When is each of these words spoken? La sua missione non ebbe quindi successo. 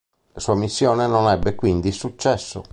La 0.33 0.39
sua 0.39 0.55
missione 0.55 1.05
non 1.05 1.29
ebbe 1.29 1.53
quindi 1.53 1.91
successo. 1.91 2.63